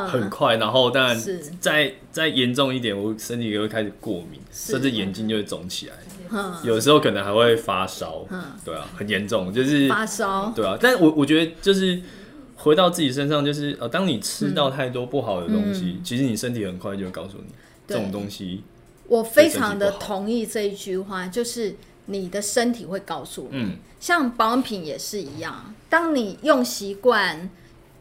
[0.09, 0.57] 很快。
[0.57, 1.21] 然后当然
[1.61, 5.95] 再再严重一点，我身体也会开始过敏，甚至眼睛就会肿起来。
[6.63, 8.27] 有时候可能还会发烧。
[8.65, 10.53] 对啊，很严重，就是发烧。
[10.55, 12.01] 对啊，但我我觉得就是
[12.57, 17.53] 回到自己身上，就是呃，当你吃到太多不好的东西，其实你身体很快就会告诉你
[17.87, 18.63] 这种东西。
[19.09, 21.75] 我非常的同意这一句话，就是
[22.07, 25.75] 你的身体会告诉你，嗯、像保养品也是一样。
[25.89, 27.49] 当你用习惯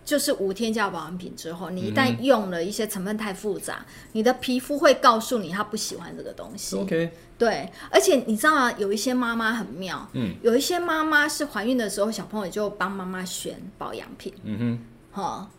[0.04, 6.76] 就是无添加保养品之后，你一旦用了一些成分太复杂，嗯、你的皮肤会告诉你他不喜欢这个东西。
[6.76, 8.72] OK，对，而且你知道吗？
[8.78, 14.80] 有一些妈妈很妙，嗯，有一些妈妈是怀孕的时候，小朋友就帮妈妈选保养品，嗯哼，
[15.12, 15.50] 好。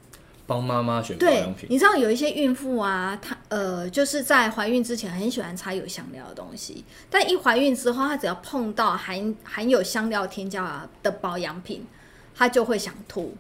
[0.53, 11.87] 帮妈妈选保养品，你知道有一些孕妇啊，她呃就是在怀孕之前很喜欢擦有香料的东西，但一怀孕之后，她只要碰到含含有香料添加的保养品，
[12.35, 13.35] 她就会想吐，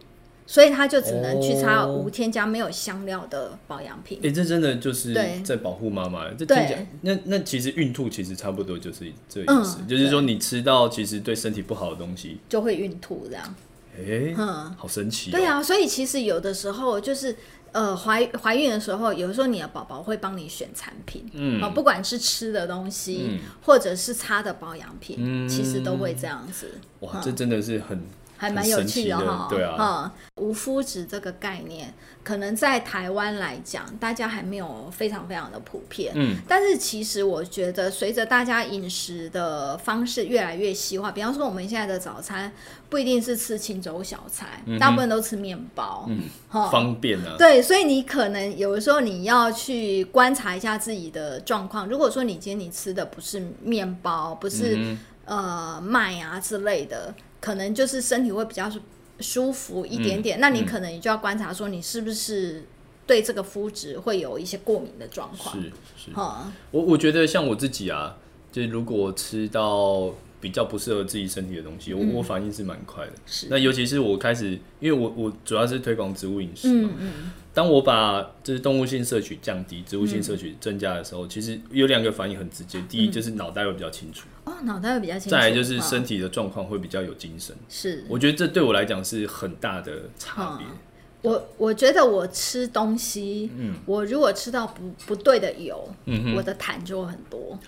[0.46, 4.18] 所以她就只能去擦无添加、没有香料的保养品。
[4.18, 6.28] 哎、哦欸，这真的就是在保护妈妈。
[6.30, 13.54] 对这听起来，那那其实孕吐其实差不多就是这意思，嗯、就是说你吃到其实对身体不好的东西，就会孕吐这样。
[13.96, 15.32] 哎，欸、嗯，好神奇、喔。
[15.32, 17.36] 对啊，所以其实有的时候就是，
[17.72, 26.70] 呃，怀怀孕的时候，有时候你的宝宝会帮你选产品，嗯，不管是吃的东西，嗯、或者是擦的保养品，嗯、其实都会这样子。
[27.00, 28.02] 哇，嗯、这真的是很
[28.42, 29.46] 还蛮有趣的哈。
[29.48, 36.12] 对啊，嗯，无麸质这个概念，可能在台湾来讲，大家还没有非常非常的普遍。
[36.16, 42.50] 嗯，但是其实我觉得，随着大家饮食的方式越来越西化，比方说我们现在的早餐
[42.88, 47.36] 不一定是吃清粥小菜，嗯、大部分都吃面包，嗯，方便啊。
[47.38, 51.88] 对，所以你可能有的时候你要去观察一下自己的状况。
[51.88, 58.72] 如果说你今天你吃的不是面包，不是、嗯、呃麦啊之类的，可能就是身体会比较
[59.20, 60.38] 舒服一点点。
[60.38, 62.64] 嗯、那你可能你就要观察说你是不是
[63.06, 65.54] 对这个肤质会有一些过敏的状况。
[65.60, 66.10] 是是，
[66.70, 68.16] 我我觉得像我自己啊，
[68.50, 73.12] 就是如果吃到比较不适合自己身体的东西，嗯、我我反应是蛮快的。
[73.26, 76.90] 是，那尤其是我开始，因为我我主要是推广植物饮食嘛。
[76.96, 82.82] 嗯嗯当我把就是动物性摄取降低，植物性摄取增加的时候，嗯、其实有两个反应很直接。
[82.88, 85.30] 第一就是脑袋会比较清楚，哦，脑袋会比较清楚。
[85.30, 87.54] 再来就是身体的状况会比较有精神。
[87.68, 90.70] 是、哦，我觉得这对我来讲是很大的差别、哦。
[91.22, 97.58] 我我觉得我吃东西，嗯，我如果吃到不不对的油，嗯哼，我的痰就会很多，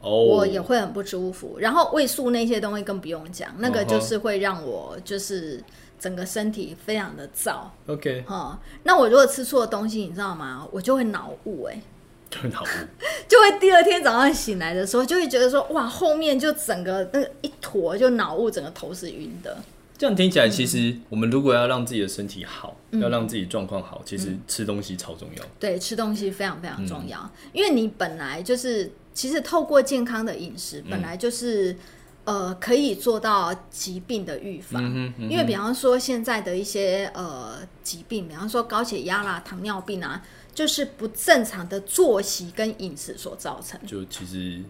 [0.00, 1.56] 哦，我也会很不舒服。
[1.58, 5.62] 然后胃素那些东西更不用讲，那个就是会让我就是。
[6.02, 10.66] 整个身体非常的燥，OK，哈、嗯，那我如果吃错的东西，你知道吗？
[10.72, 11.80] 我就会脑雾，哎，
[12.32, 12.66] 就会脑雾，
[13.28, 19.58] 就会第二天早上醒来的时候，就会觉得说，哇，后面就整个那个一坨就脑雾，整个头是晕的。
[19.98, 25.44] 这样听起来，其实我们如果要让自己的身体好，嗯、要让自己状况好，其实吃东西超重要。
[25.60, 31.72] 对，吃东西非常非常重要，嗯、因为你本来就是，其实透过健康的饮食，本来就是。
[31.72, 31.78] 嗯
[32.24, 40.22] 呃，可以做到疾病的预防，嗯嗯嗯、因为比方说现在的一些呃疾病，比方说高血压啦、糖尿病啊，
[40.54, 43.80] 就是不正常的作息跟饮食所造成。
[43.86, 44.62] 就其实。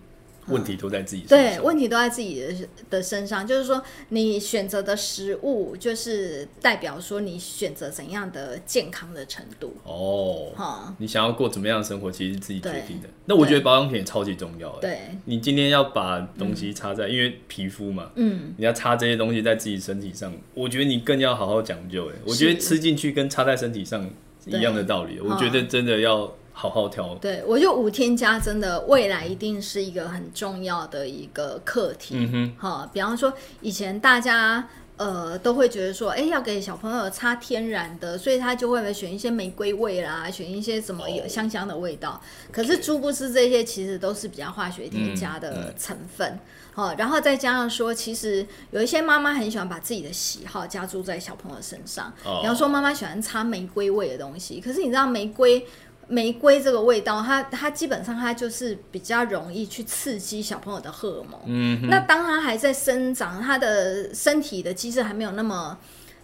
[0.49, 1.55] 问题都在自己身上。
[1.55, 9.72] 对，问题都在自己的的身上，就是说你选择的食物，就是代表说你选择怎样的健康的程度。
[9.85, 13.09] 哦，哈，你想要过怎么样的生活，其实是自己决定的。
[13.26, 14.68] 那我觉得保养品也超级重要。
[14.80, 22.11] 对，你今天要把东西擦在，因为皮肤嘛，嗯，你要擦这些东西在自己身体上，我觉得你更要好好讲究。
[22.11, 24.11] 哎，我觉得吃进去跟擦在身体上
[24.47, 25.20] 一样的道理。
[25.20, 26.32] 我觉得真的要。
[26.55, 32.14] 好好调，对，我就无添加，真的未来一定是一个很重要的一个课题。
[32.18, 33.32] 嗯哼，好，比方说
[33.62, 42.11] 以前大家呃都会觉得说，哎、欸，要给小朋友擦天然的，所以他就会选一些玫瑰味啦，选一些什么有香香的味道。
[42.11, 42.20] Oh.
[42.55, 46.38] 可是殊不知这些其实都是比较化学添加的成分。
[46.74, 52.12] 好、嗯，嗯、然后再加上说，其实有一些妈妈很喜欢把自己的喜好加注在小朋友身上。
[52.24, 52.40] Oh.
[52.40, 55.66] 比方说妈妈喜欢擦玫瑰味的东西，可是你知道玫瑰。
[56.12, 61.40] 玫瑰这个味道，它它基本上它就是比较容易去刺激小朋友的荷尔蒙。
[61.46, 65.78] 嗯，那当他还在生长，他的身体的机制还没有那么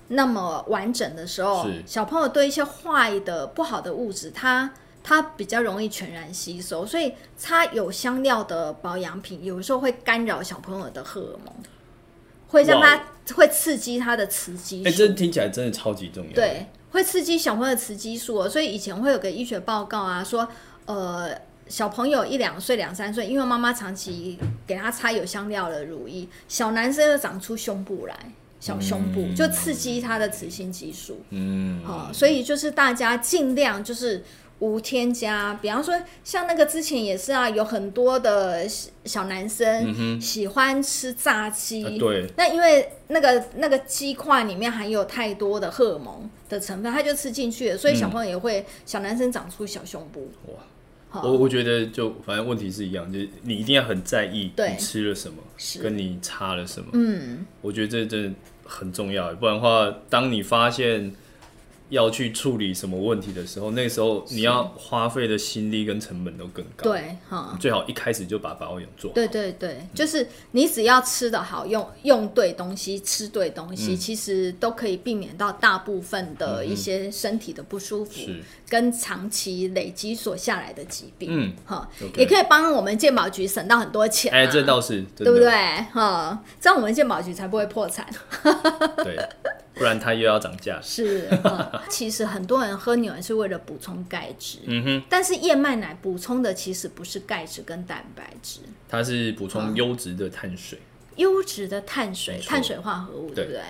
[0.09, 4.70] 那么完整的时候，小朋友对一些坏的不好的物质，它
[5.03, 6.84] 它比较容易全然吸收。
[6.84, 11.55] 所以它有香料的保养品，有时候会干扰小朋友的荷尔蒙，
[12.49, 13.03] 会让他
[13.34, 14.89] 会刺激他的雌激素。
[14.91, 16.32] 哎、欸，这听起来真的超级重要。
[16.34, 16.66] 对。
[16.91, 20.49] 会刺激小朋友的雌激素哦，所以以前会有个医学报告啊，说
[20.86, 21.30] 呃
[21.68, 28.16] 小朋友一两岁、两三岁，因为妈妈长期给他擦有香料的乳液，小男生就长出胸部来，
[28.61, 31.20] 小胸部、嗯、就刺激他的雌性激素。
[31.30, 34.24] 嗯，好、哦，所以就是大家尽量就是。
[34.61, 35.95] 无添加，比方说
[36.25, 38.67] 像那个之前也是啊，有很多的
[39.05, 50.29] 小男生喜欢吃炸鸡，对，那因为那个那个鸡块里面含有太多的荷尔蒙的成分，他就吃进去了，所以小朋友也会、嗯、小男生长出小胸部。
[51.13, 55.37] 哇，我我觉得就反正问题是一样，就是你一定要很在意你吃了什么，
[55.81, 56.89] 跟你擦了什么。
[56.95, 58.35] 嗯，我觉得这真的
[58.65, 61.15] 很重要，不然的话，当你发现。
[61.91, 66.91] 要去处理什么问题的时候，那个时候你要花费的心力跟成本都更高。
[66.91, 69.14] 对，哈，最好一开始就把保养做好。
[69.14, 81.28] 对对对，嗯、就是你只要吃的好，用用对东西，吃对东西，嗯、其实都可以避免到大部分的一些身体的不舒服，嗯、跟长期累积所下来的疾病。
[81.32, 84.36] 嗯，哈也可以帮我们健保局省到很多钱、啊。
[84.36, 85.51] 哎、欸，这倒是，对不对？
[85.93, 88.07] 哈，这样我们健保局才不会破产。
[89.03, 89.16] 对。
[89.79, 90.79] 不然它又要涨价。
[90.83, 94.59] 是、嗯，其实很多人喝牛奶是为了补充钙质。
[94.64, 95.03] 嗯哼。
[95.09, 100.79] 但是燕麦奶补充的其实不是钙质跟蛋白质，它是补充优质的碳水。
[101.16, 103.61] 优质、嗯、的碳水，碳水化合物，对不对？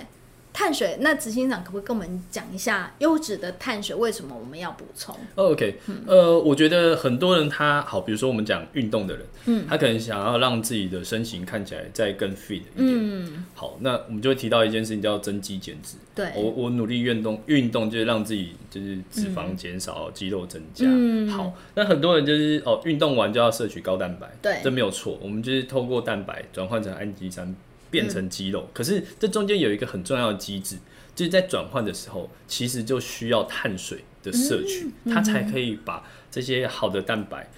[0.58, 12.64] 碳水，那执行长可不可以跟我们讲一下优质的碳水为什么我们要补充？OK，呃，我觉得很多人他好，比如说我们讲运动的人，嗯，他可能想要让自己的身形看起来再更 fit 一点。
[12.74, 15.94] 嗯，好，那我们就会提到一件事情叫增肌减脂。
[16.12, 20.86] 对，我我努力运动，运动就是让自己就是脂肪减少，嗯、肌肉增加。
[20.88, 25.16] 嗯，好，那很多人就是哦，运动完就要摄取高蛋白，对，这没有错。
[25.22, 27.54] 我们就是透过蛋白转换成氨基酸。
[27.90, 30.76] 变成肌肉，嗯、可是这中间有一个很重要的机制，
[31.14, 37.50] 就是在转换的时候，其实就需要碳水的摄取，它才可以把这些好的蛋白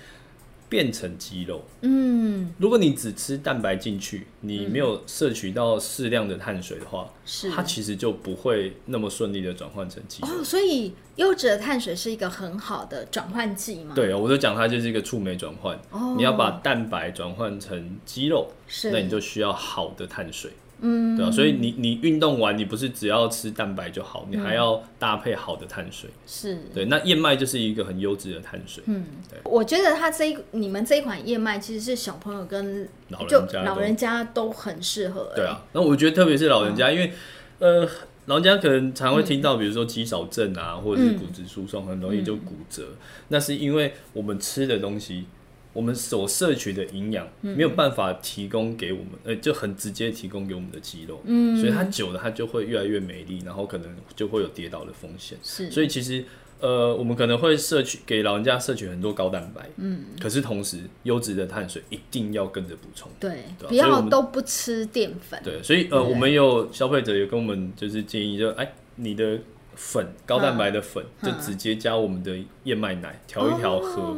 [0.71, 1.63] 变成肌肉。
[1.83, 10.29] 嗯，如果你只吃蛋白进去，你没有摄取到适量的碳水的话，是它其实就不会那么顺利的转换成肌肉。
[10.29, 13.95] 哦，所以优质的碳水是一个很好的转换剂嘛？
[13.95, 15.77] 对啊，我就讲它就是一个触媒转换。
[15.91, 20.53] 哦，你要把蛋白转换成肌肉，是，那你就需要好的碳水。
[20.81, 26.09] 嗯，对啊，所以你你运动完，你不是只要吃蛋白就好，你还要搭配好的碳水。
[26.27, 28.83] 是，对，那燕麦就是一个很优质的碳水。
[28.87, 35.33] 嗯，对，我觉得它这一你们这一款燕麦其实是小朋友跟老人家老人家都很适合。
[35.37, 37.13] 对啊，那我觉得特别是老人家，因为
[37.59, 37.87] 呃，
[38.27, 42.85] 老人家可能常会听到，比如说肌少症啊，或者是骨质疏松，很容易就骨折，
[43.29, 45.27] 那是因为我们吃的东西。
[45.73, 55.39] 我们所摄取的营养没有办法提供给我们，呃，就很直接提供给我们的肌肉，嗯，所以它久了它就会越来越美丽，然后可能就会有跌倒的风险。
[55.43, 56.25] 是，所以其实
[56.59, 65.41] 呃，我们可能会摄取给老人家摄取很多高蛋白，嗯，可是同时优质的碳水一定要跟着补充，对，不要都不吃淀粉。
[65.45, 69.39] 对，所以呃，我们有消费者有跟我们就是建议，就哎，你的
[69.77, 74.17] 粉高蛋白的粉就直接加我们的燕麦奶调一调喝。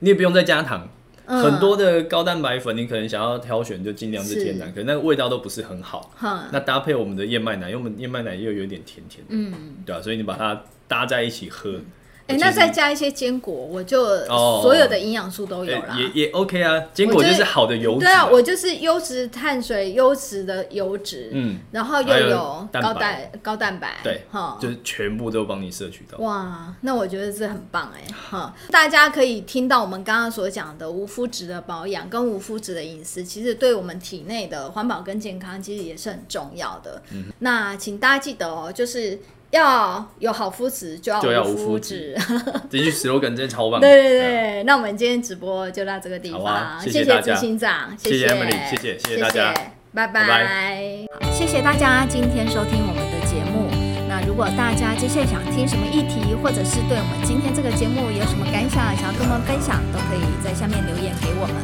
[0.00, 0.88] 你也不用再加糖，
[1.26, 6.12] 嗯、很多的高蛋白粉，你可能想要挑选就尽量是天然，可能那个味道都不是很好。
[6.22, 10.02] 嗯、那搭配我们的燕麦奶，因为我们燕麦奶又有点甜甜的，嗯，对吧、啊？
[10.02, 11.80] 所以你把它搭在一起喝。
[12.30, 16.80] 嗯哎，那再加一些坚果，我就所有的营养素都有了，也也 OK 啊。
[16.92, 26.18] 坚果就是好的油脂，对啊，我就是优质碳水、优质的油脂，嗯，然后又有高蛋高蛋白，对，哈，就是全部都帮你摄取到。
[26.18, 37.02] 哇，那我觉得这很棒哎，哈，大家可以听到我们刚刚所讲的无麸质的保养跟无麸质的饮食，其实对我们体内的环保跟健康其实也是很重要的。
[37.12, 39.18] 嗯，那请大家记得哦，就是。
[39.50, 42.16] 要有好肤质，就要无肤质。
[42.70, 43.80] 这句 slogan 真的超棒。
[43.82, 49.52] 对对对，那我们今天直播就到这个地方，谢谢执行长，谢谢 Emily，谢谢谢谢大家，
[49.92, 50.46] 拜拜。
[51.20, 53.68] 好，谢谢大家今天收听我们的节目。
[54.08, 61.56] 那如果大家接下来想听什么议题，或者是对我们今天这个节目有什么感想，想要跟我们分享，都可以在下面留言给我们，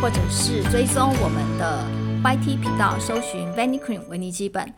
[0.00, 1.82] 或者是追踪我们的
[2.22, 4.72] YT 频道，搜寻 Vanicream 维尼基本。